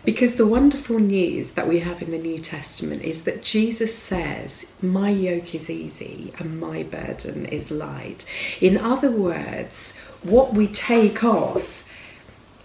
Because 0.06 0.36
the 0.36 0.48
wonderful 0.48 1.00
news 1.00 1.51
that 1.51 1.68
we 1.68 1.80
have 1.80 2.01
in 2.01 2.12
the 2.12 2.18
New 2.18 2.39
Testament 2.39 3.04
is 3.04 3.24
that 3.24 3.44
Jesus 3.44 3.98
says, 3.98 4.66
My 4.82 5.10
yoke 5.10 5.54
is 5.54 5.70
easy 5.70 6.34
and 6.39 6.60
my 6.60 6.84
burden 6.84 7.46
is 7.46 7.72
light. 7.72 8.25
In 8.62 8.77
other 8.77 9.12
words, 9.12 9.94
what 10.24 10.54
we 10.54 10.68
take 10.68 11.24
off, 11.24 11.84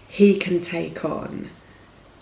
He 0.07 0.37
can 0.37 0.61
take 0.61 1.03
on 1.03 1.49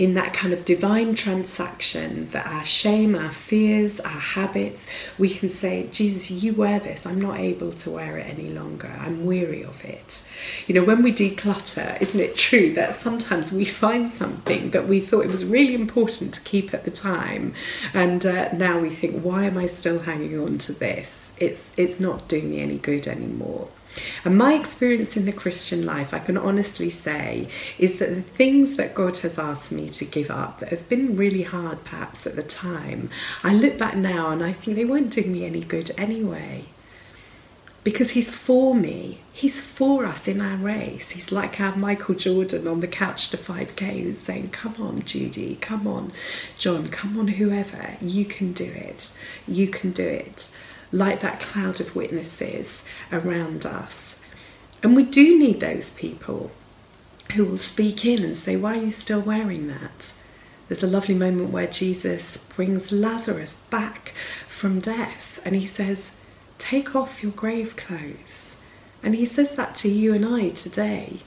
in 0.01 0.15
that 0.15 0.33
kind 0.33 0.51
of 0.51 0.65
divine 0.65 1.13
transaction 1.13 2.25
that 2.29 2.47
our 2.47 2.65
shame, 2.65 3.13
our 3.13 3.29
fears, 3.29 3.99
our 3.99 4.09
habits, 4.09 4.87
we 5.19 5.29
can 5.29 5.47
say, 5.47 5.87
Jesus, 5.91 6.31
you 6.31 6.55
wear 6.55 6.79
this. 6.79 7.05
I'm 7.05 7.21
not 7.21 7.37
able 7.37 7.71
to 7.71 7.91
wear 7.91 8.17
it 8.17 8.25
any 8.27 8.49
longer. 8.49 8.91
I'm 8.99 9.27
weary 9.27 9.63
of 9.63 9.85
it. 9.85 10.27
You 10.65 10.73
know, 10.73 10.83
when 10.83 11.03
we 11.03 11.13
declutter, 11.13 12.01
isn't 12.01 12.19
it 12.19 12.35
true 12.35 12.73
that 12.73 12.95
sometimes 12.95 13.51
we 13.51 13.63
find 13.63 14.09
something 14.09 14.71
that 14.71 14.87
we 14.87 15.01
thought 15.01 15.23
it 15.23 15.29
was 15.29 15.45
really 15.45 15.75
important 15.75 16.33
to 16.33 16.41
keep 16.41 16.73
at 16.73 16.83
the 16.83 16.89
time, 16.89 17.53
and 17.93 18.25
uh, 18.25 18.51
now 18.53 18.79
we 18.79 18.89
think, 18.89 19.21
why 19.21 19.43
am 19.43 19.59
I 19.59 19.67
still 19.67 19.99
hanging 19.99 20.35
on 20.39 20.57
to 20.65 20.73
this? 20.73 21.31
It's 21.37 21.69
it's 21.77 21.99
not 21.99 22.27
doing 22.27 22.49
me 22.49 22.59
any 22.59 22.79
good 22.79 23.07
anymore. 23.07 23.67
And 24.23 24.37
my 24.37 24.53
experience 24.53 25.17
in 25.17 25.25
the 25.25 25.31
Christian 25.31 25.85
life, 25.85 26.13
I 26.13 26.19
can 26.19 26.37
honestly 26.37 26.89
say, 26.89 27.47
is 27.77 27.99
that 27.99 28.15
the 28.15 28.21
things 28.21 28.75
that 28.75 28.93
God 28.93 29.17
has 29.17 29.37
asked 29.37 29.71
me 29.71 29.89
to 29.89 30.05
give 30.05 30.31
up 30.31 30.59
that 30.59 30.69
have 30.69 30.87
been 30.87 31.17
really 31.17 31.43
hard 31.43 31.83
perhaps 31.83 32.25
at 32.25 32.35
the 32.35 32.43
time, 32.43 33.09
I 33.43 33.53
look 33.53 33.77
back 33.77 33.95
now 33.95 34.29
and 34.29 34.43
I 34.43 34.53
think 34.53 34.77
they 34.77 34.85
weren't 34.85 35.11
doing 35.11 35.31
me 35.31 35.45
any 35.45 35.61
good 35.61 35.91
anyway. 35.97 36.65
Because 37.83 38.11
he's 38.11 38.29
for 38.29 38.75
me. 38.75 39.21
He's 39.33 39.59
for 39.59 40.05
us 40.05 40.27
in 40.27 40.39
our 40.39 40.55
race. 40.55 41.09
He's 41.09 41.31
like 41.31 41.59
our 41.59 41.75
Michael 41.75 42.13
Jordan 42.13 42.67
on 42.67 42.79
the 42.79 42.87
couch 42.87 43.31
to 43.31 43.37
5K 43.37 44.03
who's 44.03 44.19
saying, 44.19 44.49
Come 44.51 44.75
on, 44.79 45.03
Judy, 45.03 45.57
come 45.59 45.87
on, 45.87 46.11
John, 46.59 46.89
come 46.89 47.19
on, 47.19 47.27
whoever, 47.27 47.97
you 47.99 48.23
can 48.23 48.53
do 48.53 48.65
it. 48.65 49.17
You 49.47 49.67
can 49.67 49.93
do 49.93 50.05
it 50.05 50.51
like 50.91 51.21
that 51.21 51.39
cloud 51.39 51.79
of 51.79 51.95
witnesses 51.95 52.83
around 53.11 53.65
us. 53.65 54.17
And 54.83 54.95
we 54.95 55.03
do 55.03 55.37
need 55.37 55.59
those 55.59 55.91
people 55.91 56.51
who 57.33 57.45
will 57.45 57.57
speak 57.57 58.05
in 58.05 58.23
and 58.23 58.35
say, 58.35 58.55
Why 58.55 58.77
are 58.77 58.83
you 58.83 58.91
still 58.91 59.21
wearing 59.21 59.67
that? 59.67 60.13
There's 60.67 60.83
a 60.83 60.87
lovely 60.87 61.15
moment 61.15 61.49
where 61.51 61.67
Jesus 61.67 62.37
brings 62.37 62.91
Lazarus 62.91 63.55
back 63.69 64.13
from 64.47 64.79
death 64.79 65.39
and 65.45 65.55
he 65.55 65.65
says, 65.65 66.11
Take 66.57 66.95
off 66.95 67.23
your 67.23 67.31
grave 67.31 67.75
clothes. 67.75 68.57
And 69.03 69.15
he 69.15 69.25
says 69.25 69.55
that 69.55 69.75
to 69.77 69.89
you 69.89 70.13
and 70.13 70.25
I 70.25 70.49
today. 70.49 71.21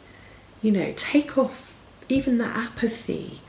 You 0.63 0.73
know, 0.73 0.93
take 0.97 1.37
off 1.37 1.75
even 2.09 2.39
that 2.39 2.57
apathy, 2.57 3.41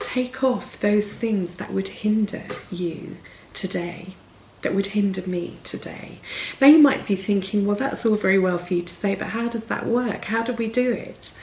take 0.00 0.42
off 0.42 0.80
those 0.80 1.12
things 1.12 1.54
that 1.54 1.72
would 1.72 1.88
hinder 1.88 2.44
you 2.70 3.16
today 3.54 4.14
that 4.62 4.74
would 4.74 4.86
hinder 4.86 5.22
me 5.26 5.58
today. 5.64 6.18
Now 6.60 6.66
you 6.66 6.78
might 6.78 7.06
be 7.06 7.16
thinking, 7.16 7.66
well, 7.66 7.76
that's 7.76 8.04
all 8.04 8.16
very 8.16 8.38
well 8.38 8.58
for 8.58 8.74
you 8.74 8.82
to 8.82 8.94
say, 8.94 9.14
but 9.14 9.28
how 9.28 9.48
does 9.48 9.66
that 9.66 9.86
work? 9.86 10.26
How 10.26 10.42
do 10.42 10.52
we 10.52 10.66
do 10.68 10.92
it? 10.92 11.34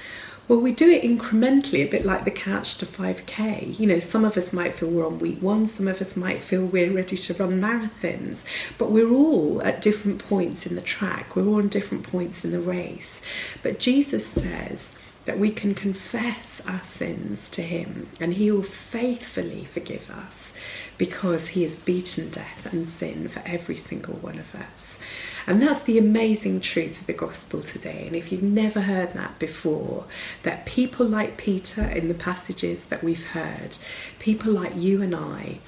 Well, 0.47 0.59
we 0.59 0.73
do 0.73 0.87
it 0.87 1.01
incrementally, 1.01 1.83
a 1.83 1.89
bit 1.89 2.05
like 2.05 2.23
the 2.23 2.29
couch 2.29 2.77
to 2.77 2.85
5k. 2.85 3.79
You 3.79 3.87
know, 3.87 3.97
some 3.97 4.23
of 4.23 4.37
us 4.37 4.53
might 4.53 4.75
feel 4.75 4.89
we're 4.89 5.07
on 5.07 5.17
week 5.17 5.41
one, 5.41 5.67
some 5.67 5.87
of 5.87 5.99
us 6.03 6.15
might 6.15 6.43
feel 6.43 6.63
we're 6.63 6.91
ready 6.91 7.17
to 7.17 7.33
run 7.33 7.59
marathons, 7.59 8.43
but 8.77 8.91
we're 8.91 9.11
all 9.11 9.59
at 9.63 9.81
different 9.81 10.19
points 10.19 10.67
in 10.67 10.75
the 10.75 10.81
track, 10.81 11.35
we're 11.35 11.47
all 11.47 11.55
on 11.55 11.67
different 11.67 12.03
points 12.03 12.45
in 12.45 12.51
the 12.51 12.59
race. 12.59 13.21
But 13.63 13.79
Jesus 13.79 14.27
says, 14.27 14.91
that 15.25 15.39
we 15.39 15.51
can 15.51 15.73
confess 15.73 16.61
our 16.67 16.83
sins 16.83 17.49
to 17.49 17.61
Him 17.61 18.07
and 18.19 18.35
He 18.35 18.51
will 18.51 18.63
faithfully 18.63 19.65
forgive 19.65 20.09
us 20.09 20.53
because 20.97 21.49
He 21.49 21.63
has 21.63 21.75
beaten 21.75 22.29
death 22.29 22.71
and 22.71 22.87
sin 22.87 23.27
for 23.27 23.41
every 23.45 23.75
single 23.75 24.15
one 24.15 24.39
of 24.39 24.53
us. 24.55 24.99
And 25.47 25.61
that's 25.61 25.81
the 25.81 25.97
amazing 25.97 26.61
truth 26.61 27.01
of 27.01 27.07
the 27.07 27.13
gospel 27.13 27.61
today. 27.61 28.05
And 28.07 28.15
if 28.15 28.31
you've 28.31 28.43
never 28.43 28.81
heard 28.81 29.13
that 29.13 29.37
before, 29.37 30.05
that 30.43 30.65
people 30.65 31.05
like 31.05 31.37
Peter 31.37 31.83
in 31.83 32.07
the 32.07 32.13
passages 32.13 32.85
that 32.85 33.03
we've 33.03 33.27
heard, 33.27 33.77
people 34.19 34.53
like 34.53 34.75
you 34.75 35.01
and 35.01 35.15
I, 35.15 35.59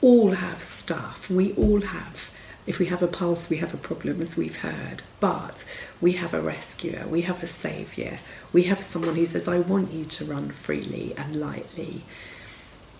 all 0.00 0.32
have 0.32 0.62
stuff. 0.62 1.30
We 1.30 1.52
all 1.54 1.82
have 1.82 2.30
if 2.66 2.78
we 2.78 2.86
have 2.86 3.02
a 3.02 3.08
pulse, 3.08 3.48
we 3.48 3.56
have 3.56 3.74
a 3.74 3.78
problem, 3.78 4.20
as 4.20 4.36
we've 4.36 4.58
heard. 4.58 5.02
But 5.18 5.64
we 6.00 6.12
have 6.12 6.34
a 6.34 6.40
rescuer, 6.40 7.06
we 7.06 7.22
have 7.22 7.42
a 7.42 7.46
saviour, 7.46 8.18
we 8.52 8.64
have 8.64 8.80
someone 8.80 9.16
who 9.16 9.26
says, 9.26 9.48
I 9.48 9.58
want 9.58 9.92
you 9.92 10.04
to 10.04 10.24
run 10.24 10.50
freely 10.50 11.14
and 11.16 11.36
lightly. 11.36 12.04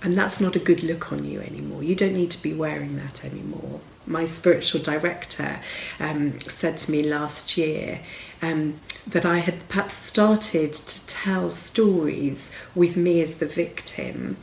And 0.02 0.14
that's 0.14 0.40
not 0.40 0.56
a 0.56 0.60
good 0.60 0.82
look 0.82 1.12
on 1.12 1.24
you 1.24 1.40
anymore. 1.40 1.82
You 1.82 1.94
don't 1.94 2.14
need 2.14 2.30
to 2.30 2.42
be 2.42 2.54
wearing 2.54 2.96
that 2.96 3.24
anymore. 3.24 3.80
My 4.06 4.24
spiritual 4.24 4.80
director 4.80 5.60
um, 5.98 6.40
said 6.40 6.78
to 6.78 6.90
me 6.90 7.02
last 7.02 7.58
year 7.58 8.00
um, 8.40 8.80
that 9.06 9.26
I 9.26 9.38
had 9.38 9.68
perhaps 9.68 9.94
started 9.94 10.72
to 10.72 11.06
tell 11.06 11.50
stories 11.50 12.50
with 12.74 12.96
me 12.96 13.20
as 13.20 13.36
the 13.36 13.46
victim 13.46 14.38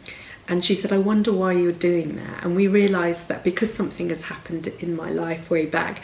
and 0.47 0.63
she 0.63 0.75
said, 0.75 0.93
I 0.93 0.97
wonder 0.97 1.33
why 1.33 1.53
you're 1.53 1.71
doing 1.73 2.15
that. 2.15 2.43
And 2.43 2.55
we 2.55 2.67
realised 2.67 3.27
that 3.27 3.43
because 3.43 3.73
something 3.73 4.09
has 4.09 4.23
happened 4.23 4.67
in 4.79 4.95
my 4.95 5.09
life 5.09 5.49
way 5.49 5.65
back, 5.65 6.01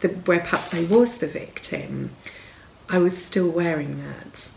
the, 0.00 0.08
where 0.08 0.40
perhaps 0.40 0.74
I 0.74 0.82
was 0.82 1.18
the 1.18 1.28
victim, 1.28 2.10
I 2.88 2.98
was 2.98 3.16
still 3.16 3.48
wearing 3.48 4.02
that. 4.04 4.50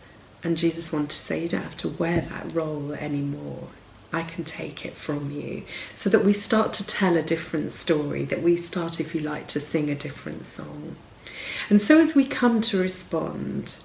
And 0.44 0.58
Jesus 0.58 0.92
wanted 0.92 1.12
to 1.12 1.16
say, 1.16 1.44
You 1.44 1.50
don't 1.50 1.64
have 1.64 1.78
to 1.78 1.90
wear 1.90 2.22
that 2.22 2.54
role 2.54 2.94
anymore. 2.94 3.70
I 4.14 4.24
can 4.24 4.44
take 4.44 4.86
it 4.86 4.96
from 4.96 5.32
you. 5.32 5.64
So 5.94 6.10
that 6.10 6.24
we 6.24 6.34
start 6.34 6.74
to 6.74 6.88
tell 6.88 7.18
a 7.18 7.22
different 7.22 7.72
story, 7.72 8.24
that 8.26 8.42
we 8.42 8.56
start, 8.56 9.00
if 9.00 9.14
you 9.14 9.22
like, 9.22 9.48
to 9.48 9.60
sing 9.60 9.90
a 9.90 9.96
different 9.96 10.46
song. 10.46 10.96
And 11.70 11.82
so 11.82 12.00
as 12.00 12.16
we 12.16 12.26
come 12.26 12.62
to 12.62 12.80
respond, 12.80 13.76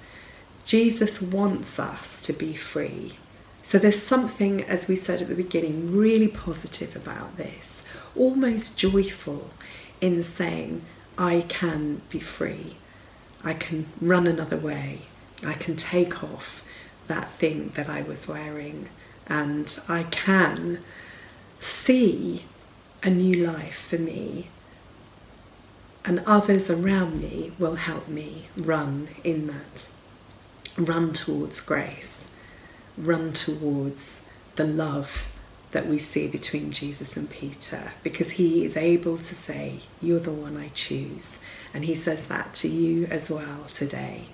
Jesus 0.64 1.20
wants 1.20 1.78
us 1.78 2.22
to 2.22 2.32
be 2.32 2.54
free. 2.54 3.18
So 3.62 3.78
there's 3.78 4.02
something, 4.02 4.62
as 4.62 4.88
we 4.88 4.96
said 4.96 5.22
at 5.22 5.28
the 5.28 5.34
beginning, 5.34 5.96
really 5.96 6.28
positive 6.28 6.96
about 6.96 7.36
this, 7.36 7.82
almost 8.16 8.78
joyful 8.78 9.50
in 10.00 10.22
saying, 10.22 10.82
I 11.16 11.44
can 11.48 12.02
be 12.10 12.20
free. 12.20 12.76
I 13.44 13.54
can 13.54 13.86
run 14.00 14.26
another 14.26 14.56
way. 14.56 15.02
I 15.44 15.54
can 15.54 15.76
take 15.76 16.22
off 16.22 16.62
that 17.06 17.30
thing 17.30 17.72
that 17.74 17.88
I 17.88 18.02
was 18.02 18.28
wearing. 18.28 18.88
And 19.26 19.78
I 19.88 20.04
can 20.04 20.78
see 21.60 22.44
a 23.02 23.10
new 23.10 23.46
life 23.46 23.76
for 23.76 23.98
me. 23.98 24.48
And 26.04 26.22
others 26.26 26.68
around 26.68 27.20
me 27.20 27.52
will 27.58 27.76
help 27.76 28.08
me 28.08 28.46
run 28.56 29.08
in 29.22 29.46
that, 29.48 29.88
run 30.76 31.12
towards 31.12 31.60
grace 31.60 32.28
run 32.96 33.32
towards 33.32 34.22
the 34.56 34.64
love 34.64 35.28
that 35.72 35.86
we 35.86 35.98
see 35.98 36.28
between 36.28 36.70
Jesus 36.70 37.16
and 37.16 37.28
Peter 37.28 37.92
because 38.02 38.32
he 38.32 38.64
is 38.64 38.76
able 38.76 39.16
to 39.18 39.34
say, 39.34 39.80
You're 40.00 40.20
the 40.20 40.30
one 40.30 40.56
I 40.56 40.68
choose. 40.68 41.38
And 41.74 41.84
he 41.84 41.94
says 41.94 42.26
that 42.26 42.54
to 42.56 42.68
you 42.68 43.06
as 43.06 43.30
well 43.30 43.64
today. 43.74 44.26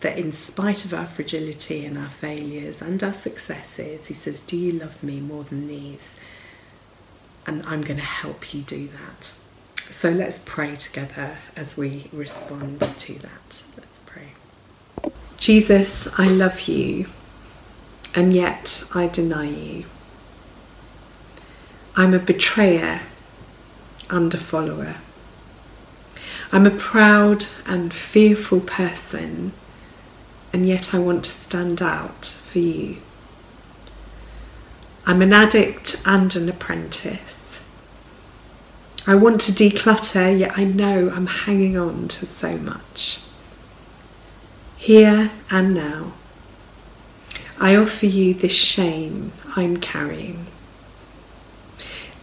That 0.00 0.18
in 0.18 0.32
spite 0.32 0.84
of 0.84 0.92
our 0.92 1.06
fragility 1.06 1.86
and 1.86 1.96
our 1.96 2.08
failures 2.08 2.82
and 2.82 3.02
our 3.02 3.12
successes, 3.12 4.06
he 4.06 4.14
says, 4.14 4.40
Do 4.40 4.56
you 4.56 4.72
love 4.72 5.02
me 5.02 5.20
more 5.20 5.44
than 5.44 5.68
these? 5.68 6.18
And 7.46 7.64
I'm 7.64 7.82
going 7.82 7.98
to 7.98 8.04
help 8.04 8.52
you 8.52 8.62
do 8.62 8.88
that. 8.88 9.34
So 9.90 10.10
let's 10.10 10.40
pray 10.44 10.76
together 10.76 11.38
as 11.54 11.76
we 11.76 12.08
respond 12.12 12.80
to 12.80 13.14
that. 13.20 13.62
Let's 13.76 14.00
pray. 14.06 14.32
Jesus, 15.36 16.08
I 16.18 16.28
love 16.28 16.62
you 16.62 17.06
and 18.14 18.34
yet 18.34 18.84
I 18.94 19.08
deny 19.08 19.50
you. 19.50 19.84
I'm 21.96 22.12
a 22.12 22.18
betrayer 22.18 23.02
and 24.10 24.34
a 24.34 24.38
follower. 24.38 24.96
I'm 26.50 26.66
a 26.66 26.70
proud 26.70 27.46
and 27.66 27.92
fearful 27.92 28.60
person, 28.60 29.52
and 30.52 30.66
yet 30.66 30.94
I 30.94 30.98
want 30.98 31.24
to 31.24 31.30
stand 31.30 31.80
out 31.80 32.24
for 32.26 32.58
you. 32.58 32.98
I'm 35.06 35.22
an 35.22 35.32
addict 35.32 36.02
and 36.06 36.34
an 36.34 36.48
apprentice. 36.48 37.60
I 39.06 39.14
want 39.14 39.40
to 39.42 39.52
declutter, 39.52 40.38
yet 40.38 40.58
I 40.58 40.64
know 40.64 41.10
I'm 41.14 41.26
hanging 41.26 41.76
on 41.76 42.08
to 42.08 42.26
so 42.26 42.56
much. 42.56 43.20
Here 44.76 45.30
and 45.50 45.74
now. 45.74 46.12
I 47.60 47.76
offer 47.76 48.06
you 48.06 48.34
this 48.34 48.52
shame 48.52 49.32
I'm 49.56 49.76
carrying, 49.76 50.46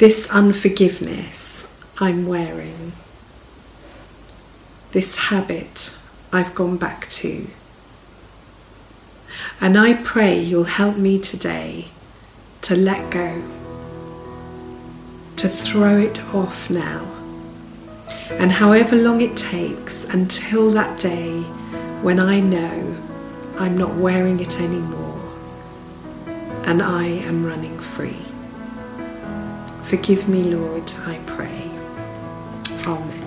this 0.01 0.27
unforgiveness 0.31 1.67
I'm 1.99 2.25
wearing, 2.25 2.91
this 4.93 5.13
habit 5.15 5.93
I've 6.33 6.55
gone 6.55 6.77
back 6.77 7.07
to. 7.09 7.45
And 9.61 9.77
I 9.77 9.93
pray 9.93 10.39
you'll 10.39 10.63
help 10.63 10.97
me 10.97 11.19
today 11.19 11.89
to 12.63 12.75
let 12.75 13.11
go, 13.11 13.43
to 15.35 15.47
throw 15.47 15.99
it 15.99 16.19
off 16.33 16.71
now. 16.71 17.05
And 18.31 18.53
however 18.53 18.95
long 18.95 19.21
it 19.21 19.37
takes 19.37 20.05
until 20.05 20.71
that 20.71 20.99
day 20.99 21.41
when 22.01 22.19
I 22.19 22.39
know 22.39 22.97
I'm 23.59 23.77
not 23.77 23.93
wearing 23.97 24.39
it 24.39 24.59
anymore 24.59 25.21
and 26.63 26.81
I 26.81 27.03
am 27.03 27.45
running 27.45 27.79
free. 27.79 28.30
Forgive 29.91 30.29
me, 30.29 30.43
Lord, 30.43 30.89
I 31.05 31.19
pray. 31.25 31.69
Amen. 32.87 33.20